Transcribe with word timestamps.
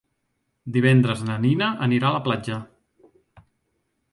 Divendres 0.77 1.21
na 1.27 1.35
Nina 1.43 1.67
anirà 1.89 2.09
a 2.09 2.15
la 2.17 2.25
platja. 2.29 2.59